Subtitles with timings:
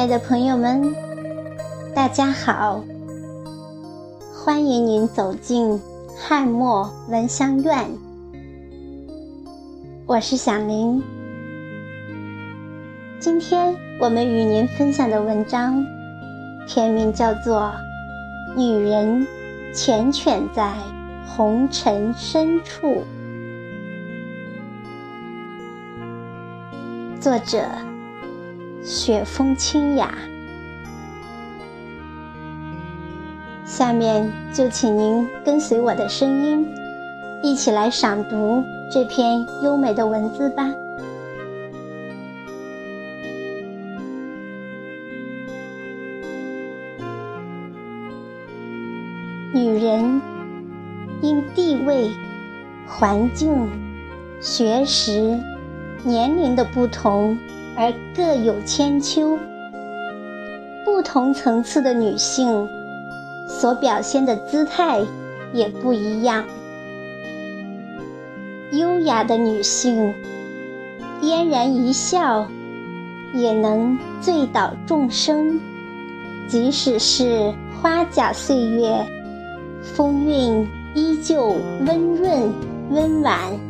[0.00, 0.94] 亲爱的朋友们，
[1.94, 2.82] 大家好！
[4.32, 5.78] 欢迎您走进
[6.16, 7.86] 汉墨闻香院，
[10.06, 11.02] 我是小林。
[13.18, 15.84] 今天我们与您分享的文章，
[16.66, 17.70] 篇名叫做
[18.56, 19.26] 《女人
[19.74, 20.72] 缱绻在
[21.26, 23.04] 红尘深处》，
[27.20, 27.60] 作者。
[28.82, 30.14] 雪风清雅，
[33.64, 36.66] 下面就请您跟随我的声音，
[37.42, 40.66] 一起来赏读这篇优美的文字吧。
[49.52, 50.20] 女人
[51.20, 52.10] 因地位、
[52.86, 53.68] 环境、
[54.40, 55.38] 学识、
[56.02, 57.38] 年龄的不同。
[57.76, 59.38] 而各有千秋，
[60.84, 62.68] 不同层次的女性
[63.48, 65.00] 所表现的姿态
[65.52, 66.44] 也不一样。
[68.72, 70.14] 优雅的女性，
[71.20, 72.46] 嫣然一笑，
[73.34, 75.58] 也能醉倒众生；
[76.46, 79.04] 即使是花甲岁月，
[79.82, 82.52] 风韵依旧温润
[82.90, 83.69] 温婉。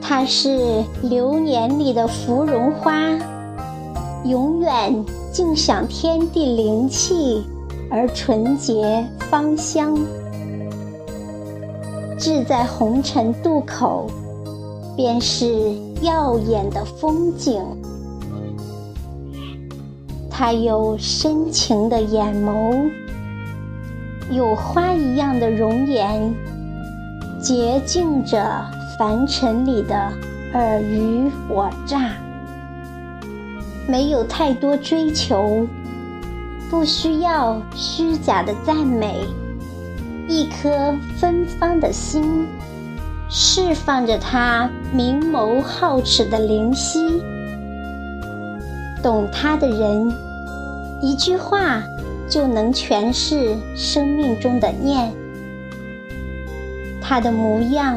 [0.00, 2.92] 它是流年里的芙蓉花，
[4.24, 7.44] 永远静享天地灵气
[7.90, 9.96] 而纯洁芳香。
[12.18, 14.06] 置在红尘渡口，
[14.96, 17.62] 便是耀眼的风景。
[20.30, 22.90] 它有深情的眼眸，
[24.30, 26.34] 有花一样的容颜，
[27.42, 28.64] 洁净着。
[28.98, 29.94] 凡尘里的
[30.52, 32.16] 尔虞我诈，
[33.86, 35.68] 没有太多追求，
[36.68, 39.24] 不需要虚假的赞美，
[40.26, 42.48] 一颗芬芳的心，
[43.30, 47.22] 释放着他明眸皓齿的灵犀。
[49.00, 50.12] 懂他的人，
[51.00, 51.80] 一句话
[52.28, 55.12] 就能诠释生命中的念。
[57.00, 57.96] 他的模样。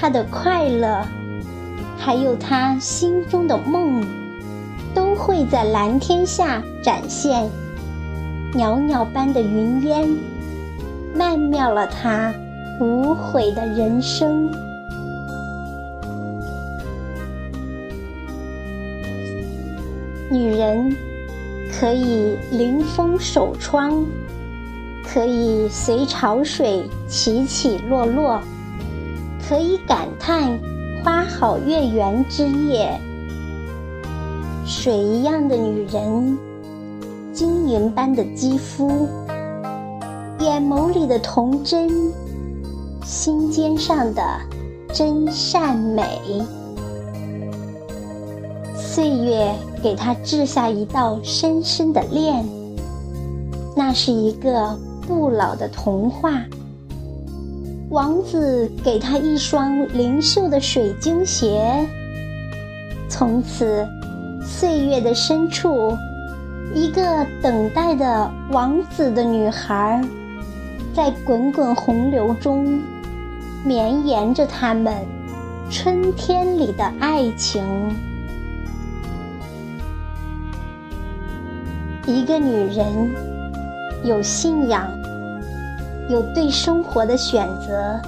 [0.00, 1.04] 他的快乐，
[1.98, 4.06] 还有他心中的梦，
[4.94, 7.50] 都会在蓝天下展现。
[8.54, 10.08] 袅袅般的云烟，
[11.16, 12.32] 曼妙了他
[12.80, 14.48] 无悔的人生。
[20.30, 20.96] 女人
[21.72, 24.06] 可以临风守窗，
[25.02, 28.40] 可以随潮水起起落落。
[29.48, 30.60] 可以感叹
[31.02, 33.00] 花好月圆之夜，
[34.66, 36.36] 水一样的女人，
[37.32, 39.08] 晶莹般的肌肤，
[40.38, 41.88] 眼眸里的童真，
[43.06, 44.22] 心尖上的
[44.92, 46.04] 真善美。
[48.76, 52.46] 岁月给她掷下一道深深的链，
[53.74, 56.42] 那是一个不老的童话。
[57.90, 61.86] 王子给她一双灵秀的水晶鞋。
[63.08, 63.88] 从此，
[64.42, 65.96] 岁月的深处，
[66.74, 70.02] 一个等待的王子的女孩，
[70.94, 72.78] 在滚滚洪流中，
[73.64, 74.94] 绵延着他们
[75.70, 77.64] 春天里的爱情。
[82.06, 83.10] 一个女人，
[84.04, 84.86] 有信仰。
[86.08, 88.00] 有对生活的选择，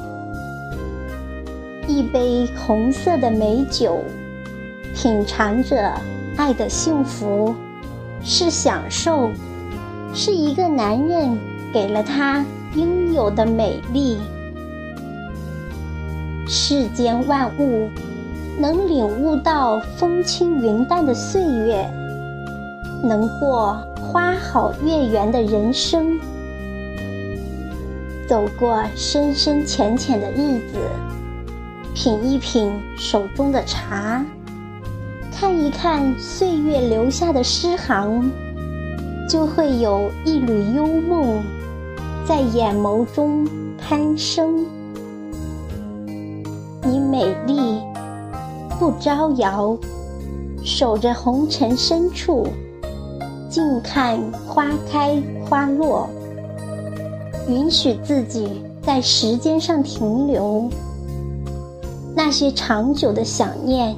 [1.87, 3.99] 一杯红色的美酒，
[4.95, 5.93] 品尝着
[6.35, 7.55] 爱的幸福，
[8.23, 9.31] 是享受，
[10.15, 11.39] 是一个男人
[11.75, 12.43] 给了她
[12.75, 14.17] 应有的美丽。
[16.49, 17.91] 世间万物
[18.59, 21.87] 能领悟到风轻云淡的岁月，
[23.03, 26.19] 能过花好月圆的人生。
[28.31, 30.79] 走过深深浅浅的日子，
[31.97, 34.25] 品一品手中的茶，
[35.33, 38.31] 看一看岁月留下的诗行，
[39.29, 41.43] 就会有一缕幽梦
[42.25, 43.45] 在眼眸中
[43.77, 44.65] 攀升。
[46.85, 47.83] 你美丽
[48.79, 49.77] 不招摇，
[50.63, 52.47] 守着红尘深处，
[53.49, 56.09] 静看花开花落。
[57.49, 58.49] 允许自己
[58.83, 60.69] 在时间上停留，
[62.15, 63.97] 那些长久的想念，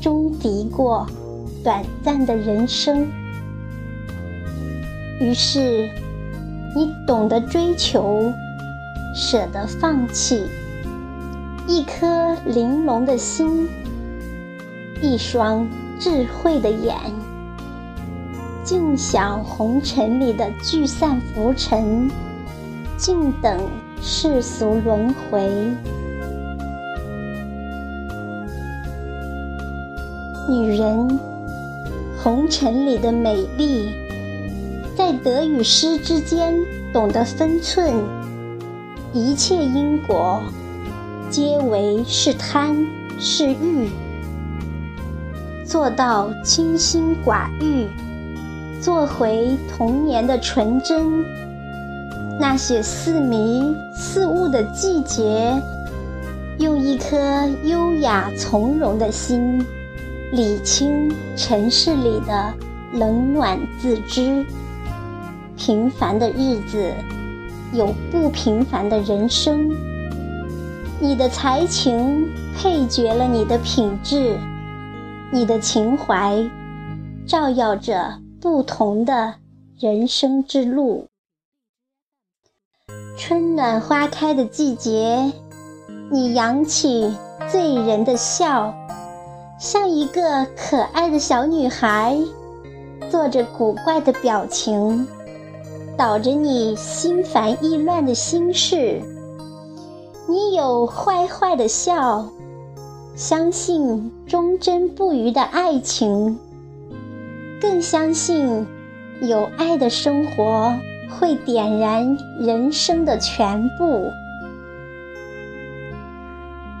[0.00, 1.06] 终敌过
[1.64, 3.06] 短暂的人生。
[5.20, 5.88] 于是，
[6.74, 8.32] 你懂得追求，
[9.14, 10.44] 舍得放弃，
[11.66, 13.68] 一颗玲珑的心，
[15.00, 16.96] 一双智慧的眼，
[18.64, 22.10] 静享红尘里的聚散浮沉，
[23.02, 23.58] 静等
[24.00, 25.42] 世俗轮回。
[30.48, 31.18] 女人，
[32.22, 33.90] 红尘里的美丽。
[34.94, 36.54] 在得与失之间
[36.92, 37.92] 懂得分寸，
[39.12, 40.40] 一切因果
[41.28, 42.86] 皆为是贪
[43.18, 43.90] 是欲，
[45.66, 47.88] 做到清心寡欲，
[48.80, 51.51] 做回童年的纯真。
[52.42, 55.62] 那些似迷似雾的季节，
[56.58, 57.16] 用一颗
[57.62, 59.64] 优雅从容的心，
[60.32, 62.52] 理清尘世里的
[62.94, 64.44] 冷暖自知。
[65.56, 66.92] 平凡的日子，
[67.72, 69.70] 有不平凡的人生。
[70.98, 74.36] 你的才情配绝了你的品质，
[75.30, 76.44] 你的情怀
[77.24, 79.34] 照耀着不同的
[79.78, 81.06] 人生之路。
[83.16, 85.30] 春暖花开的季节，
[86.10, 87.14] 你扬起
[87.50, 88.74] 醉人的笑，
[89.58, 92.16] 像一个可爱的小女孩，
[93.10, 95.06] 做着古怪的表情。
[95.96, 99.02] 导着你心烦意乱的心事，
[100.26, 102.26] 你有坏坏的笑，
[103.14, 106.38] 相信忠贞不渝的爱情，
[107.60, 108.66] 更相信
[109.20, 110.74] 有爱的生活
[111.18, 114.12] 会点燃人生的全部。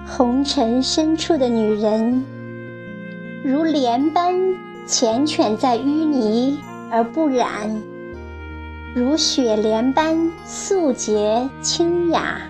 [0.06, 2.24] 红尘深处的女人，
[3.44, 4.34] 如莲般
[4.86, 6.58] 缱绻在淤泥
[6.90, 7.80] 而不染。
[8.94, 12.42] 如雪莲般素洁清雅，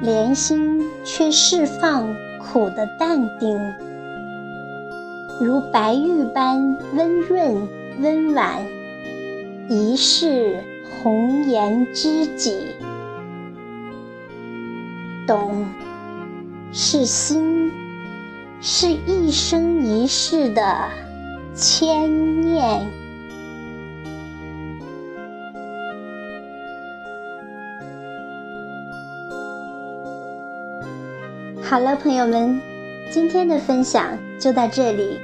[0.00, 3.58] 莲心却释放苦的淡定；
[5.40, 7.68] 如白玉般温润
[8.00, 8.64] 温婉，
[9.68, 10.62] 一世
[11.02, 12.74] 红颜知己。
[15.26, 15.66] 懂，
[16.72, 17.70] 是心，
[18.60, 20.88] 是一生一世的
[21.54, 22.86] 牵念。
[31.62, 32.58] 好了，朋友们，
[33.12, 35.20] 今天的分享就到这里，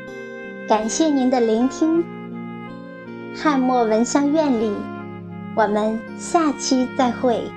[0.69, 2.05] 感谢您的聆听。
[3.35, 4.71] 汉墨闻香院里，
[5.55, 7.51] 我们下期再会。